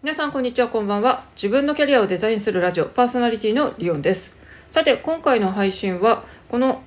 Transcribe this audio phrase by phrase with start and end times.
[0.00, 1.24] 皆さんこんにちはこんばんは。
[1.34, 4.32] 自分のキャリアをデザインするラジオパーソナリティのリオンです。
[4.70, 6.82] さて今回の配信はこの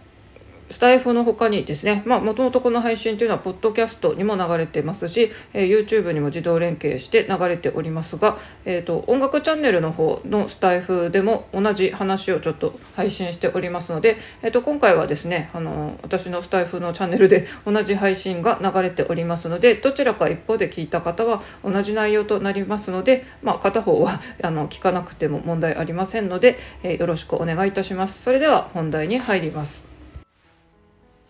[0.72, 28.22] スタイフの他にですね、まあ、もともとこの配信というのは、ポッドキャストにも流れてますし、えー、YouTube にも自動連携して流れておりますが、えーと、音楽チャンネルの方のスタイフでも同じ話をちょっと配信しておりますので、えーと、今回はですね、あの私のスタイフのチャンネルで同じ配信が流れておりますので、どちらか一方で聞いた方は同じ内容となりますので、まあ、片方はあの聞かなくても問題ありませんので、え、よろしくお願いいたします。
[28.22, 29.91] それでは本題に入ります。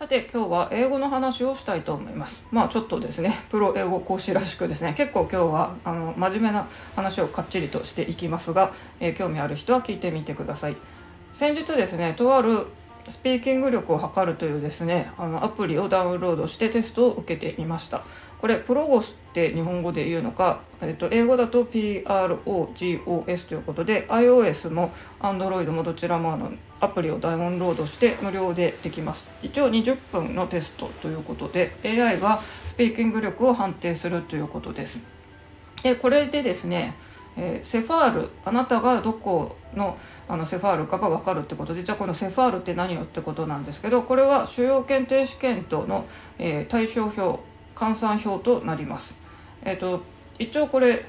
[0.01, 2.41] さて今日は英語の話をしたいと思います。
[2.49, 10.75] まあちょっとですね、プロ英語講師らしくですね、結構今日はあの真面目な話をかっちりとしていきますが、えー、興味ある人は聞いてみてください。
[11.33, 12.65] 先日ですね、とある
[13.09, 18.01] スピーキング力を測るというですね、あのアプリをダウンロードしてテストを受けてみました。
[18.39, 26.51] これプロゴスって日本語で言うのか、えー、と英語だと PROGOS ということで iOS も Android もどちらもあの
[26.81, 34.99] アプリをダウンロードして無料でできます一応20分のテストということで AI がスピーキング力を判定するということです
[35.81, 36.93] でこれでですね
[37.37, 46.05] えー、セファールあなたがどこのあのセファールかが分かるってことでじゃあこのセファールって何よってことなんですけどこれは主要検定試験との、
[46.39, 47.39] えー、対象表
[47.73, 49.20] 換算表となります。
[49.63, 50.01] えーと、
[50.39, 51.05] 一応これ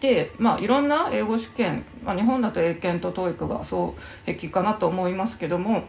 [0.00, 5.84] で、まあ、いろんな英語試験、まあ、日本だと英検と TOEIC がそう壁かなと思いますけども、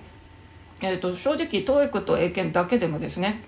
[0.81, 3.41] えーと正直 TOEIC と英検だけでもですね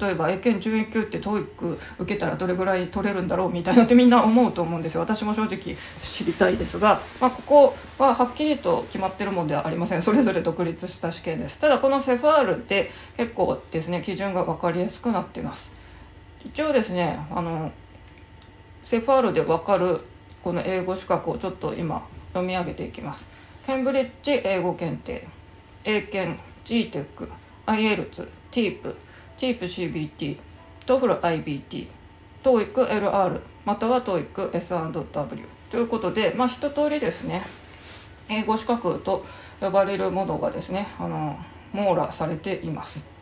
[0.00, 5.00] 例えば英検準1級って TOEIC 受けたらどれぐらい取れるんだろうみたいなってみんな思うと思うんですよ。
[5.00, 10.02] 私も正直知りたいですが、まあ、ここははっきりと決まってるもんではありません。
[10.02, 11.58] それぞれ独立した試験です。
[11.58, 15.70] ただこのセファールで結構ですね基準が分かりやすくなってます。
[16.44, 17.72] 一応ですねあの
[18.84, 20.00] セファールで分かる
[20.42, 23.26] この英語資格をちょっと今読み上げていきます。
[23.66, 25.26] ケンブリッジ英語検定
[25.84, 27.06] 英検 GTEC
[27.66, 28.94] IELTS TEEP
[29.38, 30.36] TEEP-CBT、
[30.84, 31.86] TOEFL IBT、
[32.42, 37.46] TOEIC-LR、または TOEIC-S&W ということで、まあ、一通りですね、
[38.28, 39.24] 英語資格と
[39.60, 41.38] 呼ばれるものがですね、あの、
[41.72, 43.17] 網羅されています。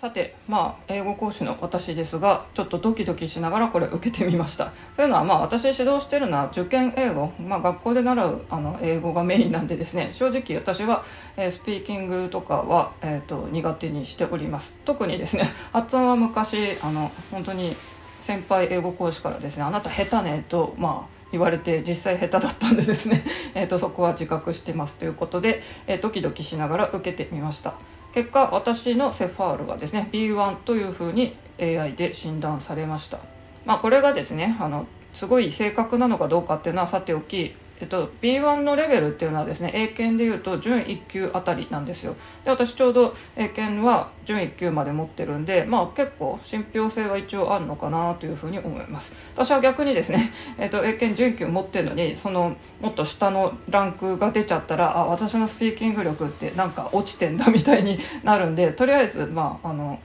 [0.00, 4.72] さてまあ英語講師の私ですがちょっとドキドキしながらこれ受けてみました。
[4.96, 11.04] というのはまあ私指導してるのは受験英語、まあ、学校で習うあの英語がメインなんでですね正直私は、
[11.36, 14.74] えー、スピーキングとかは、えーと、苦手にしております。
[14.86, 17.76] 特にですね 発音は昔あの本当に
[18.22, 23.22] 先輩英語講師からですねあなた下手ねとまあ言われて実際下手だったんでですね、
[23.54, 27.74] えーと、そこは自覚してますということで、えー、ドキドキしながら受けてみました。
[28.12, 33.18] 結果私のセファールはですね B1 というふうに AI で診断されました。
[33.64, 42.14] まあこれがですねあのすごい性格なのかどうかっていうのはさておきえっと、B1 のレベルっていうのはですね英検でいうと準1級あたりなんですよ。
[42.44, 49.12] で私ちょうど英検は準1級まで持ってるんでまあ結構信憑性は一応あるのかなというふうに思います。
[49.34, 59.98] 私は逆にですね、 えっと、英検準1級持ってるのにそのもっと下のランクが出ちゃったらあ私のスピーキング力ってなんか落ちてんだみたいになるんでとりあえずまああの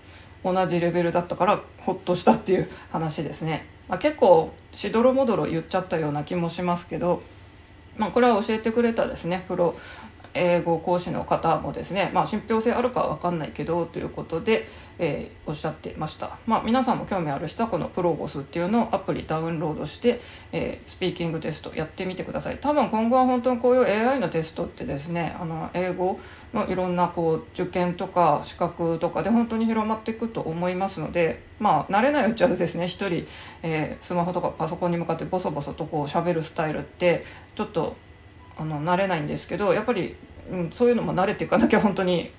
[0.45, 7.23] 同じレベルだったからほっとしたっていう話ですね、まあ、結構しどろもどろ言っちゃったような気もしますけど
[7.97, 9.75] まあ、これは教えてくれたですねプロ。
[10.35, 14.67] 英語講師の方もですね、まあ、信憑性あるかは分かんないけどということで、
[14.99, 20.19] えー、おっしゃってました、まあ、皆さんも興味ある人はこのプロゴスっていうのをアプリダウンロードして、
[20.51, 22.57] えー、スピーキングテストやってみてください。
[22.59, 26.19] 多分今後は本当にこういう AI のテストってですねあの英語
[26.53, 33.25] のいろんなこう受験とか資格とかで本当に広まっていくと思いますのでまあ慣れないうちはですね一人、
[33.63, 37.23] えー、スマホとかパソコンに向かってボソボソとこう喋るスタイルって
[37.55, 37.95] ちょっと
[38.57, 40.15] あの慣れないんですけどやっぱり、
[40.51, 42.31] うん、そういうのも慣れていかなきゃ本当に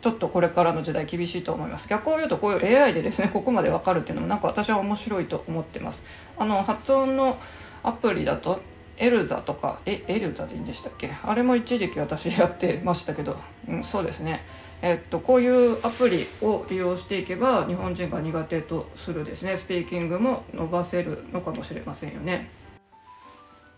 [0.00, 1.88] ちょっとこれからの時代厳しいと思います。
[1.88, 6.02] 逆を言うとこういう AI でですねここまで分かるっていうのもなんか私は面白いと思ってます。
[6.38, 7.38] あの発音の
[7.82, 8.60] アプリだと
[8.96, 11.10] エルザとかえエルザでいいんでしたっけ？
[11.24, 13.36] あれも一時期私やってましたけど、
[13.68, 14.44] うん、そうですね。
[14.82, 22.50] えっとこういうアプリを利用していけば日本人が苦手とするですねスピーキングも伸ばせるのかもしれませんよね。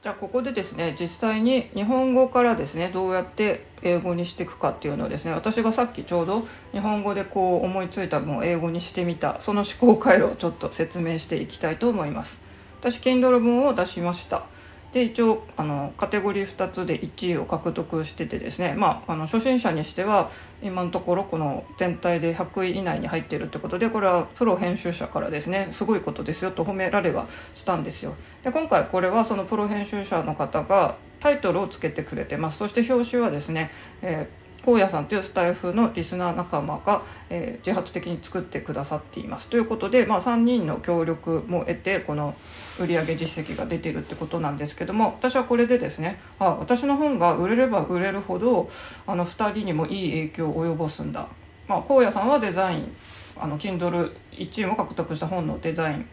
[0.02, 12.40] じゃあここでですね実際に日本語からですねどうやって英語にしていくかっていうのをですね私がさっきちょうど日本語でこう思いついた分を英語にしてみたその思考回路をちょっと説明していきたいと思います。
[12.80, 14.46] 私 Kindle 本を出しました。
[14.92, 20.30] で一応あのカテゴリー2つで1位を獲得しててですね、まあ、あの初心者にしては
[20.62, 28.14] 今のところこの全体で100位以内に入ってるってことでこれはプロ編集者からですねすごいことですよと褒められはしたんですよ。
[28.42, 32.58] で今回これはそのプロ編集者の方がタイトルをつけてくれてます。
[32.58, 33.70] そして表紙はですね、
[34.02, 39.48] えー荒野さんというスタイフのリスナー仲間が、えー、自発的に作ってくださっています。
[39.48, 42.34] ということで、まあ、3人の協力も得てこの
[42.78, 48.70] 売上実績が出てるってことなんですけども私はこれでですねあ私の本が売れれば売れるほど
[49.06, 51.28] あの2人にもいい影響を及ぼすんだ、
[51.68, 52.96] まあ、荒野さんはデザイン
[53.38, 56.08] あの Kindle1 位も獲得した本のデザイン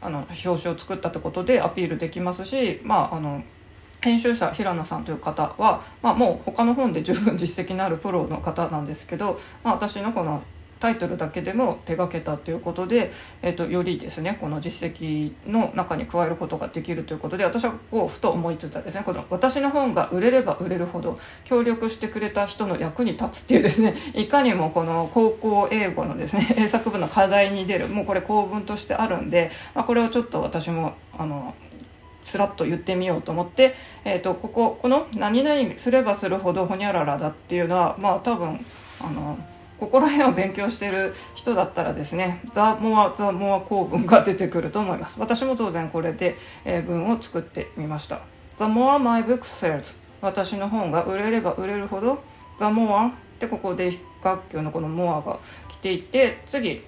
[0.00, 3.42] あの表紙を作ったってことでアピールできますしまああの
[4.02, 10.42] 編集者平野さんという方は、まあ、もう他の本で十分実績のあるプロの方なんですけど、まあ、私のこの
[10.82, 31.54] タイトルだけでも手がけたということで、えーと、よりですねこの実績の中に加えることができるということで私はこうふと思いついたですねこの私の本が売れれば売れるほど協力してくれた人の役に立つっていうですねいかにもこの高校英語のですね 英作文の課題に出るもうこれ構文としてあるんで、まあ、これをちょっと私もあの
[32.22, 33.74] スラッと言ってみようと思って、
[34.04, 38.64] えーと、こここの「何々すればするほどほにゃららだ」っていうのはまあ多分
[39.00, 39.38] あの
[39.78, 45.18] ここら辺を勉強してる人だったらですね「ザ・モア・ザ・モア」構文が出てくると思います。
[45.18, 48.20] 私も当然これで、えー、文を作ってみました
[48.58, 52.22] 「The more my book sells」私の本が売れれば売れるほど
[52.58, 53.10] 「The more」
[53.40, 53.92] でここで
[54.22, 56.82] 学級のこの「モア」が来ていて次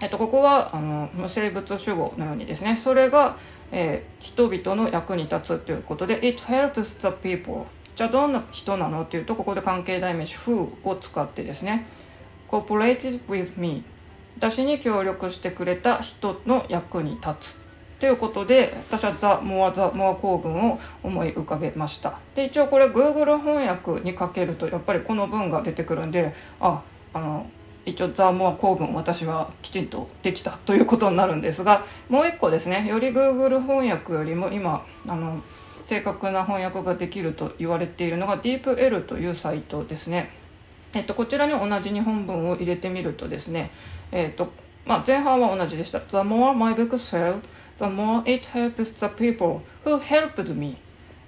[0.00, 2.76] えっと、ここはあの生物主語のようにですね。
[2.76, 3.36] それが、
[3.72, 7.64] えー、人々の役に立つということで「It helps the people」
[7.96, 11.86] じゃあどんな人なのっていうとここで関係代名詞「who」を使ってですね
[12.48, 13.84] 「cooperated with me」
[14.36, 17.60] 私に協力してくれた人の役に立つ
[17.98, 22.20] ということで私はザ・モア・ザ・モア構文を思い浮かべました。
[22.34, 26.82] で一応これ Google 翻訳にかけるとやっぱりこの文が出てくるんであ
[27.14, 27.46] あの
[27.86, 35.40] 一応ザ・モア構文私はきちんとできたということになるんですがもう一個ですねより Google 翻訳よりも今あの
[35.84, 40.30] 正確な翻訳ができると言われているのが DeepL というサイトですね。
[40.92, 43.70] えっと、こちらに同じ日本文を入れてみるとですね、
[44.10, 44.50] えっと
[44.84, 46.00] まあ、前半は同じでした。
[46.00, 47.42] The more my book sells,
[47.76, 50.76] the more it helps the people who helped me.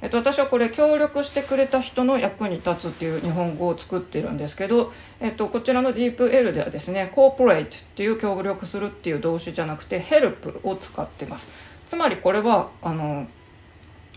[0.00, 11.48] えっと、私はこれ協力してくれた人の役に立つっていう日本語を作ってるんですけど、えっと、こちらの DeepL ではですね Cooperate っていう協力するっていう動詞じゃなくて Help を使ってます。
[11.88, 13.26] つまりこれはあの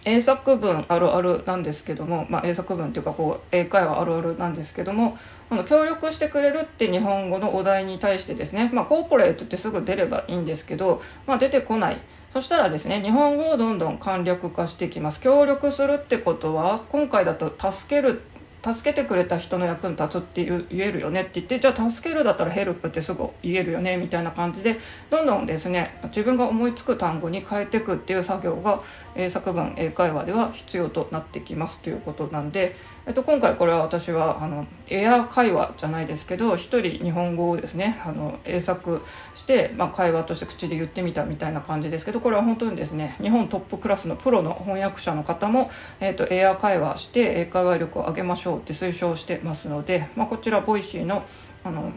[0.03, 5.17] 英作文あるあるなんですけども、まあ、英作文っていうかこう英会話あるあるなんですけども
[5.49, 12.01] この協力してくれるって日本語のお題に対してですね、まあ、コーポレートってすぐ出ればいいんですけど、まあ、出てこない。
[12.33, 15.19] そしたらですね、日本語をどんどん簡略化していきます。
[15.19, 18.21] 協力するってことは、今回だと助ける
[18.63, 24.77] 助けてくれた人の役に立つって言えるよねって言ってじゃあ助けるだったらヘルプってすぐ言えるよねみたいな感じで
[25.09, 28.79] どんどんですね自分が思いつく単語に変えていくっていう作業が
[29.15, 32.75] 英作文英会話では必要となってきますということなんで、
[33.07, 39.01] えっと、今回これは私はあのエア会話じゃないですけど一人日本語をですねあの英作
[39.33, 51.24] して、まあ、会話として口で言ってみたみたいな感じですけどこれは本当にですね日本トップクラスのプロの翻訳者の方も、えっと、エア会話して英会話力を上げましょうって推奨してますので、まあ、こちら Voicy の
[51.63, 51.91] あの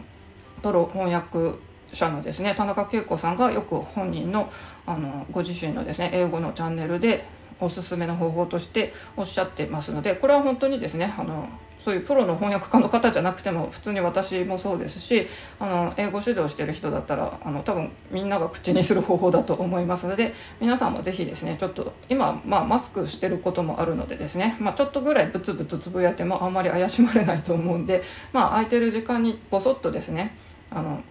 [0.63, 1.59] プロ翻訳
[1.93, 4.51] 者のですね田中恵子さんがよく本人の
[4.87, 7.25] あのご自身のですね英語のチャンネルで
[7.59, 11.47] おすすめの方法としておっしゃってますのでこれは本当にですねあの
[11.85, 15.27] そういうプロの翻訳家の方じゃなくても普通に私もそうですし
[15.59, 28.01] あの英語指導してる人だったらあの多分みんなが口にする方法だと思いますので皆さんもぜひですねちょっと今、まあ、マスクしてることもあるのでですね、まあ、ちょっとぐらいブツブツつぶやいてもあんまり怪しまれないと思うんで、
[28.33, 30.35] まあ、空いてる時間にボソッとですね
[30.71, 31.03] あの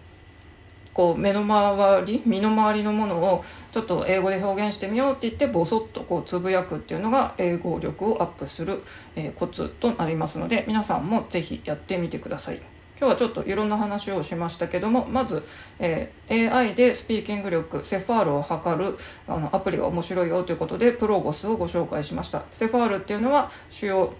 [0.95, 8.81] こう目の周り身の回りのものをちょっと英語で表現してみようって言ってボソッとこうつぶやくっていうのが英語力をアップする、
[9.15, 12.61] え、コツとなりますので皆さんもぜひやってみてください。
[12.97, 15.43] 今日はちょっといろんな話をしましたけどもまず、
[15.79, 18.97] えー、AI でスピーキング力セファールを測る
[19.27, 24.13] あのアプリが面白いよということでプロゴスをご紹介しましたセファールっていうのは主要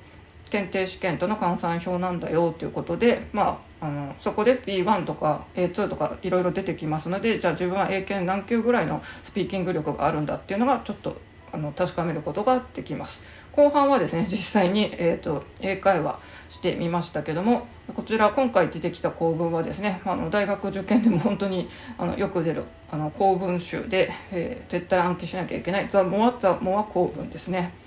[0.49, 11.17] 検定試験との換算表なんだよということで、まあ、あのそこで B1 とか A2 とかいろいろ出てきますのでじゃあ自分は英検何級ぐらいのスピーキング力があるんだっていうのがちょっと
[11.51, 13.21] あの確かめることができます。
[13.53, 27.84] 後半はですね実際に、えーと、英会話してみましたけどもこちら今回出てきた構文はですねあの大学受験でも本当にあのよく出るあの構文集で、えー、絶対暗記しなきゃいけないザ・モア・ザ・モア構文ですね。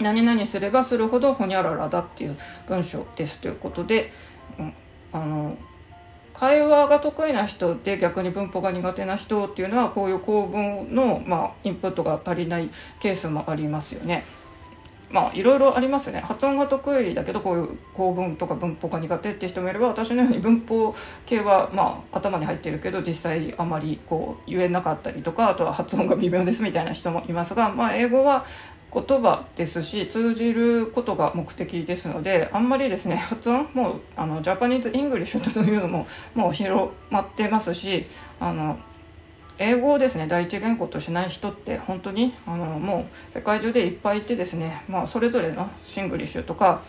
[0.00, 4.10] 何々すればするほどほにゃららだっていう文章ですということで、
[4.58, 4.74] うん、
[5.12, 5.56] あの
[6.34, 12.70] 会話が得意な人で逆に文法が苦手な人っていうのはこういう構文の、まあ、インプットが足りない
[13.00, 14.24] ケースもありますよね。
[15.12, 20.94] まあいろいろありますね発音が得意だけどこういう構文とか文法が苦手って人もいれば私のように文法
[21.26, 28.46] 系はまあ頭に入ってるけど実際あまりこう言えなかったりとかあとは発音が微妙ですみたいな人もいますが、まあ、英語は
[28.92, 38.06] 言葉ですし通じることが目的ですのであんまりですね 発音もうあの Japanese English というのももう広まってますし
[38.38, 38.78] あの
[39.58, 46.82] 英語をですね第一言語としない人って本当にあのもう世界中でいっぱいいてですね、まあ、それぞれのシングリッシュとか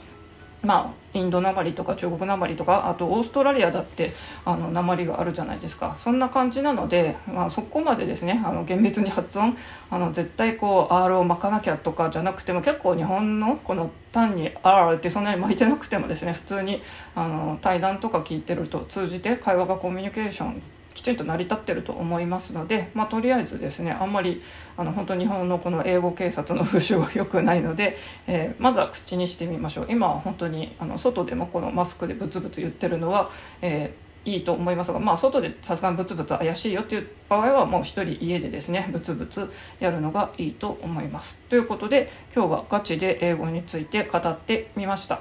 [0.63, 4.13] まあ、インドなまりとか中国なまりとかあとオーストラリアだって
[4.45, 5.95] あのなまりがあるじゃないですか。
[5.99, 9.57] そんな感じなので、まあ、そこまでですねあの厳密に発音
[9.89, 16.81] あの絶対こう R を巻かなきゃとかじゃなくても結構日本のこの単に R ってそんなに巻いてなくてもですね普通に
[17.13, 20.61] あの対談とか聞いてると通じて会話がコミュニケーション
[20.93, 24.41] きちんと成り立ってると思いますので、まあ、とりあえずですねあんまり
[24.77, 27.95] あの本当日本のこの英語警察の風習は良くないので、
[28.27, 33.29] えー、まずは口にしてみましょう今は本当にあの外でもこのマスクでブツブツ言ってるのは、
[33.61, 41.39] えーいいと思いますが、まあ、外でさすがにブツブツ怪しいよっていう場合はもう一人家でですねブツブツやるのがいいと思います。
[41.49, 45.19] ということで今日はガチで英語について語ってみました。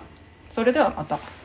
[0.50, 1.41] それではまた。